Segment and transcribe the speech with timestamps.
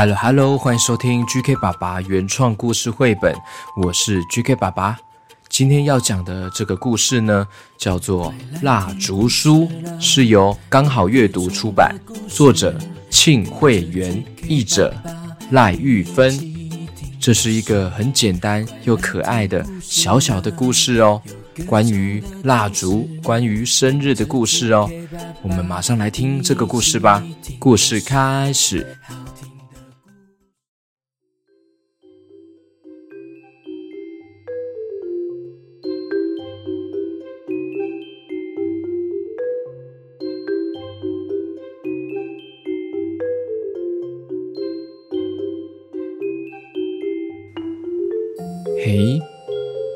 [0.00, 3.36] Hello Hello，欢迎收听 GK 爸爸原创故事绘本，
[3.76, 4.98] 我是 GK 爸爸。
[5.50, 9.68] 今天要讲的这个故事呢，叫做《蜡烛书》，
[10.00, 11.94] 是由刚好阅读出版，
[12.26, 12.74] 作者
[13.10, 14.94] 庆慧媛，译者
[15.50, 16.32] 赖玉芬。
[17.20, 21.20] 这是一个很简单又可爱的小小的故事哦，
[21.66, 24.90] 关于蜡烛，关于生日的故事哦。
[25.42, 27.22] 我们马上来听这个故事吧。
[27.58, 28.96] 故事开始。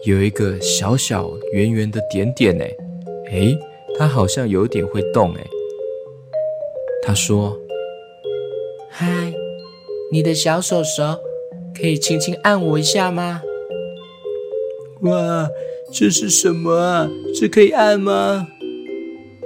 [0.05, 2.71] 有一个小小圆圆的点点哎，
[3.31, 3.59] 哎，
[3.99, 5.47] 它好像有点会动哎。
[7.03, 7.59] 他说
[8.91, 9.33] ：“嗨，
[10.13, 11.19] 你的小手手
[11.75, 13.41] 可以轻轻按我一下吗？”
[15.01, 15.49] 哇，
[15.91, 17.11] 这是什么啊？
[17.35, 18.47] 这可以按吗？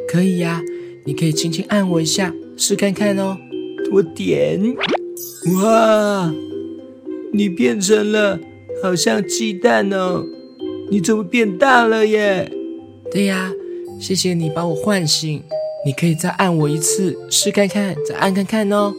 [0.09, 0.61] 可以呀，
[1.05, 3.39] 你可以轻轻按我一下，试看看哦。
[3.93, 4.61] 我点。
[5.63, 6.35] 哇，
[7.33, 8.41] 你变成了。
[8.81, 10.25] 好像鸡蛋哦，
[10.91, 12.51] 你怎么变大了耶？
[13.11, 13.53] 对呀，
[14.01, 15.43] 谢谢你把我唤醒。
[15.87, 18.93] 你可以再按我一次，试看看，再按看看哦。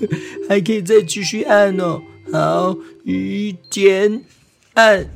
[0.48, 2.00] 还可以再继续按哦。
[2.32, 4.22] 好，一点
[4.74, 5.06] 按。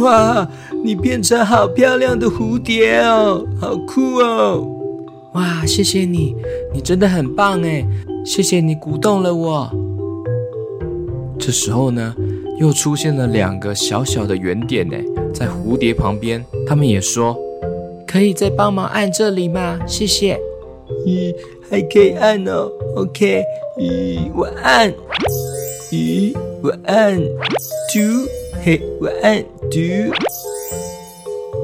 [0.00, 0.48] 哇，
[0.84, 4.66] 你变成好漂亮的蝴蝶哦，好酷哦！
[5.34, 6.34] 哇，谢谢你，
[6.74, 7.86] 你真的很棒哎，
[8.24, 9.70] 谢谢你鼓动了我。
[11.38, 12.14] 这时候呢，
[12.58, 14.96] 又出现了两个小小的圆点呢，
[15.32, 16.44] 在蝴蝶旁边。
[16.66, 17.36] 他们也说
[18.06, 19.78] ：“可以再帮忙按这里吗？
[19.86, 20.38] 谢谢。”
[21.06, 21.34] 咦，
[21.70, 22.70] 还可以按哦。
[22.96, 23.44] OK，
[23.78, 24.92] 咦，我按。
[25.92, 27.16] 咦，我按。
[27.92, 28.26] Two，
[28.62, 29.44] 嘿，我按。
[29.70, 30.12] Two。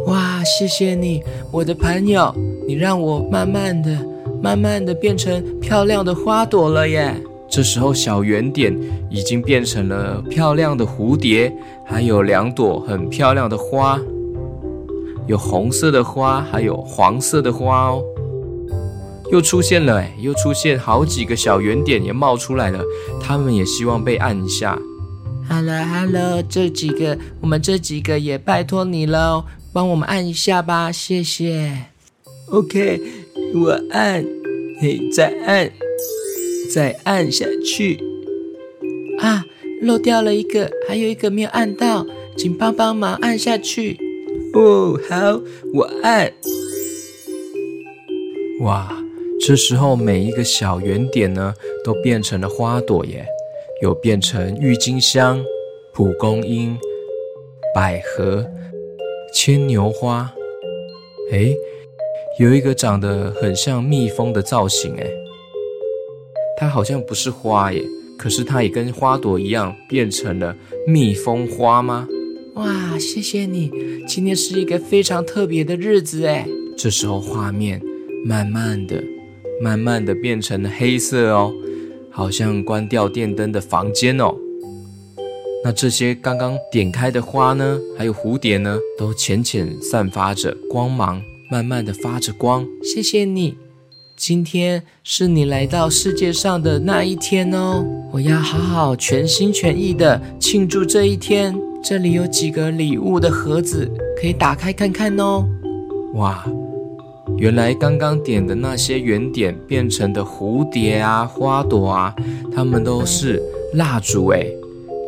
[0.07, 2.33] 哇，谢谢你，我的朋友，
[2.69, 3.99] 你让我慢慢的、
[4.41, 7.15] 慢慢的变成漂亮的花朵了耶。
[7.55, 8.77] 这时候，小圆点
[9.09, 11.55] 已经变成了漂亮的蝴蝶，
[11.87, 13.97] 还有两朵很漂亮的花，
[15.29, 18.03] 有红色的花，还有黄色的花哦。
[19.31, 22.81] 又出现了，哎，又出现好几个小圆点也冒出来了，
[23.23, 24.77] 他们也希望被按一下。
[25.49, 31.71] Hello，Hello，这几个，我们这几个也拜托你了，帮我们按一下吧，谢谢。
[32.51, 33.01] OK，
[33.55, 34.25] 我按，
[34.81, 35.71] 嘿，再按。
[36.73, 37.99] 再按下去
[39.19, 39.45] 啊，
[39.83, 43.99] 漏掉了一个，还有一个没有按到，请帮帮忙按下去。
[44.55, 45.41] 哦，好，
[45.73, 46.33] 我按。
[48.61, 48.97] 哇，
[49.41, 51.55] 这时候每一个小圆点呢，
[51.85, 53.27] 都变成了花朵耶，
[53.83, 55.45] 有变成郁金香、
[55.93, 56.77] 蒲公英、
[57.75, 58.47] 百合、
[59.33, 60.33] 牵牛花。
[61.31, 61.57] 诶，
[62.39, 65.11] 有一个长得很像蜜蜂的造型诶。
[66.57, 67.83] 它好像不是花耶，
[68.17, 70.57] 可是它也跟花朵一样变成了
[70.87, 72.07] 蜜蜂花吗？
[72.55, 73.71] 哇，谢谢你！
[74.07, 76.47] 今天是一个非常特别的日子诶。
[76.77, 77.83] 这时候画面
[78.25, 79.03] 慢慢的、
[79.61, 81.53] 慢慢的变成了黑色哦，
[82.11, 84.35] 好像关掉电灯的房间哦。
[85.65, 91.21] 那这些刚刚点开的花呢，还有蝴蝶呢，都浅浅散发着光芒，
[91.51, 92.65] 慢慢的发着光。
[92.83, 93.57] 谢谢你。
[94.17, 101.55] 今天是你来到世界上的那一天哦，我要好好全心全意的庆祝这一天。
[101.83, 103.91] 这里有几个礼物的盒子，
[104.21, 105.45] 可以打开看看哦。
[106.15, 106.45] 哇，
[107.37, 112.15] 原来刚刚点的那些圆点变成的蝴蝶啊、花朵啊，
[112.55, 113.43] 它们都是
[113.75, 114.57] 蜡烛诶，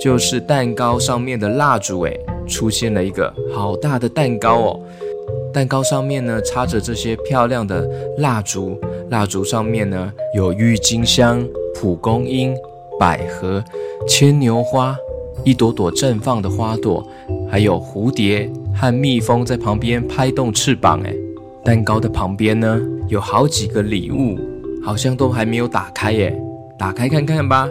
[0.00, 4.80] 就是蛋糕上面的蜡烛诶，出现了一个好大的蛋糕哦。
[5.56, 7.88] 蛋糕上面呢插着这些漂亮的
[8.18, 11.42] 蜡烛，蜡烛上面呢有郁金香、
[11.74, 12.54] 蒲公英、
[13.00, 13.64] 百合、
[14.06, 14.94] 牵牛花，
[15.44, 17.02] 一朵朵绽放的花朵，
[17.50, 21.00] 还有蝴蝶和蜜蜂在旁边拍动翅膀。
[21.06, 21.14] 哎，
[21.64, 22.78] 蛋糕的旁边呢，
[23.08, 24.38] 有好几个礼物，
[24.84, 26.38] 好像都还没有打开耶，
[26.78, 27.66] 打开看看吧。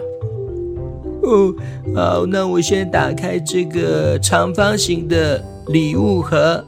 [1.22, 1.54] 哦，
[1.94, 6.64] 好，那我先打开这个长方形的礼物盒。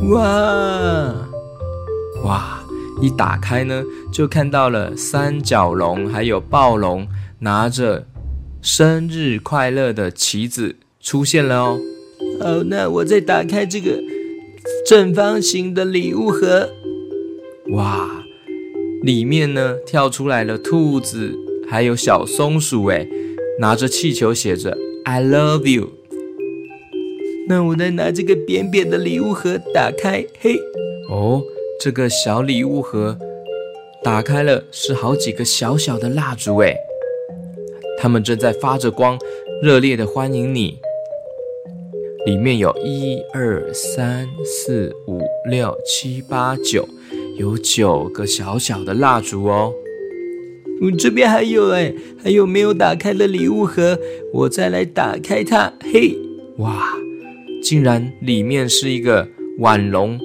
[0.00, 1.14] 哇，
[2.24, 2.58] 哇！
[3.00, 7.08] 一打开呢，就看到了三角龙还有暴龙
[7.40, 8.06] 拿着
[8.60, 11.80] 生日快乐的旗子出现了哦。
[12.40, 14.00] 好，那我再打开这个
[14.86, 16.70] 正方形的礼物盒。
[17.72, 18.08] 哇，
[19.02, 21.34] 里面呢跳出来了兔子
[21.68, 23.08] 还有小松鼠，诶，
[23.58, 25.90] 拿着气球写着 “I love you”。
[27.48, 30.56] 那我再拿这个扁扁的礼物盒打开，嘿，
[31.10, 31.42] 哦。
[31.80, 33.18] 这个小礼物盒
[34.04, 36.76] 打开了，是好几个小小的蜡烛，哎，
[37.98, 39.18] 它们正在发着光，
[39.60, 40.78] 热烈的欢迎你。
[42.24, 46.88] 里面有一二三四五六七八九，
[47.36, 49.72] 有九个小小的蜡烛哦。
[50.80, 51.92] 我这边还有哎，
[52.22, 53.98] 还有没有打开的礼物盒？
[54.32, 56.16] 我再来打开它，嘿，
[56.58, 56.96] 哇，
[57.62, 59.26] 竟然里面是一个
[59.58, 60.18] 腕龙。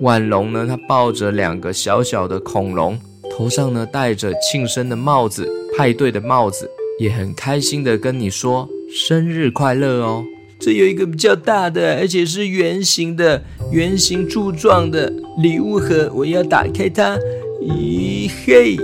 [0.00, 2.98] 腕龙呢，它抱着两个小小的恐龙，
[3.30, 10.24] 头上呢戴着庆生的帽子，派对的帽子，也很开心的跟你说生日快乐哦。
[10.58, 17.18] 这有一个比较大的，而且是圆形的、圆形柱状的礼物盒，我要打开它。
[17.62, 18.76] 咦嘿，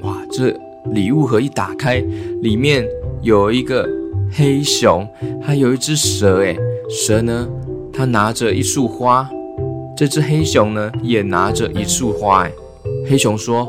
[0.00, 0.54] 哇，这
[0.92, 2.02] 礼物盒一打开，
[2.40, 2.86] 里面
[3.22, 3.88] 有一个
[4.32, 5.06] 黑熊，
[5.42, 6.56] 还有一只蛇，诶，
[6.88, 7.48] 蛇呢，
[7.92, 9.28] 它拿着一束花。
[9.96, 12.48] 这只黑熊呢，也拿着一束花。
[13.08, 13.68] 黑熊说：“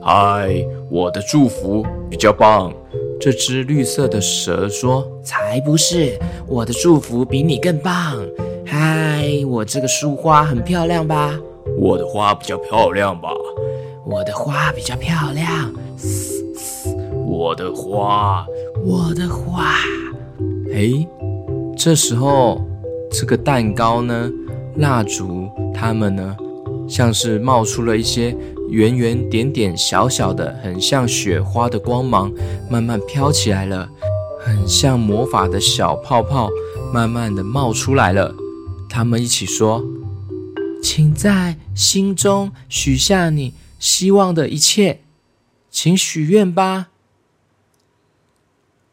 [0.00, 0.48] 嗨，
[0.90, 2.72] 我的祝福比较棒。”
[3.18, 8.16] 这只绿色的蛇说：“才不是，我的祝福比你更棒。”
[8.64, 11.38] 嗨，我这个束花很漂亮吧？
[11.78, 13.30] 我的花比较漂亮吧？
[14.04, 15.72] 我的花比较漂亮。
[15.96, 18.46] 嘶嘶我的花，
[18.84, 19.74] 我的花。
[20.72, 21.06] 哎，
[21.76, 22.66] 这时候
[23.10, 24.30] 这个蛋糕呢？
[24.78, 26.36] 蜡烛，它们呢，
[26.88, 28.36] 像是冒出了一些
[28.70, 32.32] 圆圆点点、小小的，很像雪花的光芒，
[32.70, 33.88] 慢慢飘起来了，
[34.40, 36.50] 很像魔法的小泡泡，
[36.92, 38.34] 慢慢的冒出来了。
[38.88, 39.84] 他们一起说
[40.82, 45.00] ：“请在心中许下你希望的一切，
[45.70, 46.88] 请许愿吧。”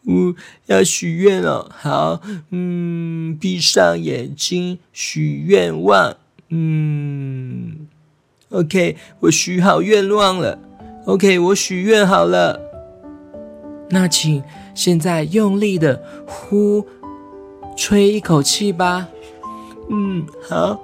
[0.05, 0.35] 嗯，
[0.65, 1.71] 要许愿了。
[1.73, 6.17] 好，嗯，闭上眼睛许愿望。
[6.49, 7.87] 嗯
[8.49, 10.59] ，OK，我许好愿望了。
[11.05, 12.59] OK，我许愿好了。
[13.89, 14.43] 那请
[14.75, 16.85] 现在用力的呼，
[17.77, 19.07] 吹一口气吧。
[19.89, 20.79] 嗯，好，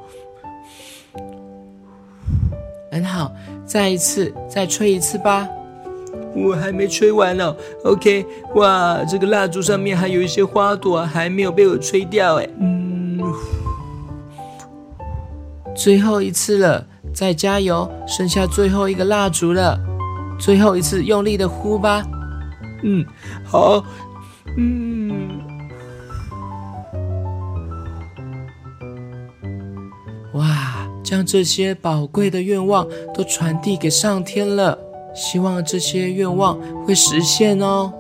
[2.92, 3.34] 很好，
[3.66, 5.48] 再一次，再吹一次吧。
[6.36, 13.20] 我还没吹完呢，OK，哇，这个蜡烛上面还有一些花朵还没有被我吹掉，哎，嗯，
[15.76, 19.80] 最后一次了，再加油，剩下最后一个蜡烛了，
[20.40, 22.04] 最后一次用力的呼吧，
[22.84, 23.06] 嗯，
[23.44, 23.84] 好，
[24.58, 25.30] 嗯，
[30.34, 34.78] 哇，将这些宝贵的愿望都传递给上天了。
[35.20, 37.92] 希望这些愿望会实现哦。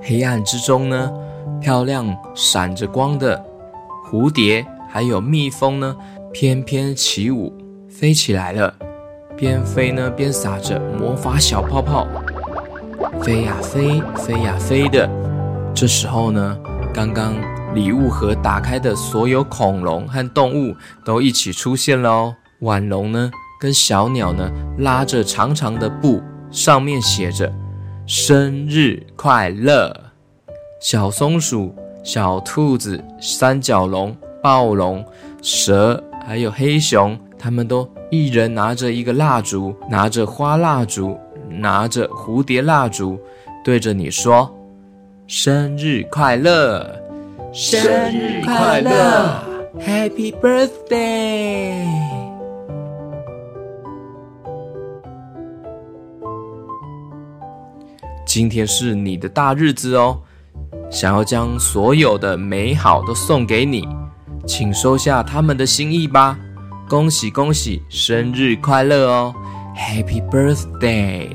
[0.00, 1.12] 黑暗之中呢，
[1.60, 3.44] 漂亮闪着光的
[4.10, 5.94] 蝴蝶还有蜜蜂呢，
[6.32, 7.52] 翩翩起舞，
[7.86, 8.74] 飞起来了。
[9.36, 12.06] 边飞呢，边撒着魔法小泡泡，
[13.20, 15.06] 飞呀飞，飞呀飞的。
[15.74, 16.58] 这时候呢，
[16.94, 17.34] 刚刚
[17.74, 22.34] 礼物盒打开的所有恐龙和动物都一起出现了哦。
[22.60, 23.30] 腕龙呢，
[23.60, 26.22] 跟小鸟呢，拉着长长的布。
[26.54, 27.52] 上面写着
[28.06, 29.92] “生日快乐”，
[30.80, 35.04] 小松鼠、小兔子、三角龙、暴龙、
[35.42, 41.18] 蛇，还有黑熊，他们都一人拿着一个蜡烛，拿着花蜡烛，
[41.48, 43.18] 拿着蝴蝶蜡烛，
[43.64, 44.48] 对着你说
[45.26, 46.88] ：“生日快乐，
[47.52, 47.82] 生
[48.12, 49.42] 日快乐
[49.80, 52.23] ，Happy Birthday！”
[58.34, 60.20] 今天是你的大日子哦。
[60.90, 63.86] 想要将所有的美好都送给你
[64.44, 66.36] 请收下他们的心意吧。
[66.88, 69.32] 恭喜恭喜生日快乐哦。
[69.76, 71.30] Happy birthday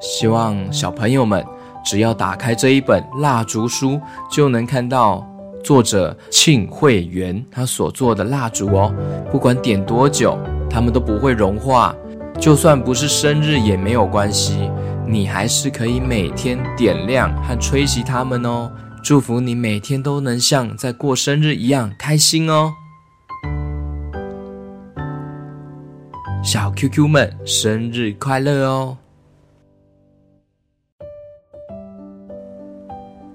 [0.00, 1.44] 希望小朋友们
[1.84, 4.00] 只要打开这一本蜡烛书
[4.30, 5.26] 就能看到
[5.68, 8.90] 作者庆惠园他所做的蜡烛哦。
[9.30, 10.38] 不管点多久，
[10.70, 11.94] 它们都不会融化。
[12.40, 14.70] 就算不是生日也没有关系，
[15.06, 18.72] 你还是可以每天点亮和吹熄它们哦。
[19.04, 22.72] 祝福你每天都能像在过生日一样开心哦。
[26.42, 28.96] 小 QQ 们，生日快乐哦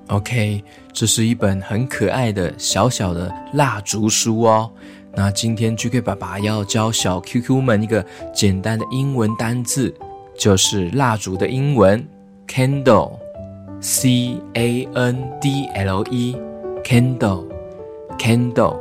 [0.07, 4.69] ！OK，这是一本很可爱的小小的蜡烛书哦。
[5.15, 9.93] 那今天 GK 爸爸要教小 QQ 们一个简单的英文单字，
[10.37, 12.05] 就是蜡烛的英文
[12.47, 18.77] candle，C A N D L E，candle，candle。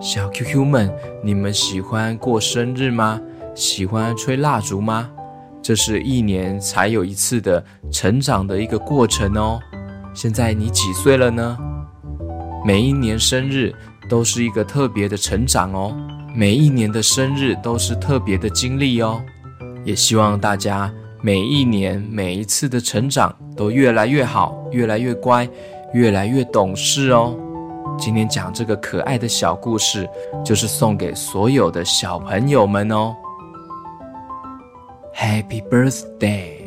[0.00, 0.92] 小 QQ 们，
[1.22, 3.20] 你们喜欢过生日吗？
[3.54, 5.08] 喜欢吹蜡烛吗？
[5.62, 9.60] 这是一年才有一次的成长的一个过程哦。
[10.14, 11.56] 现在你几岁了呢？
[12.64, 13.74] 每一年生日
[14.08, 15.96] 都是一个特别的成长哦，
[16.36, 19.20] 每一年的生日都是特别的经历哦。
[19.84, 20.92] 也希望大家
[21.22, 25.48] 每一年每一次的成长都越来越好，越来越乖，
[25.94, 27.34] 越来越懂事哦。
[27.98, 30.08] 今天讲这个可爱的小故事，
[30.44, 33.14] 就是送给所有的小朋友们哦。
[35.14, 36.61] Happy birthday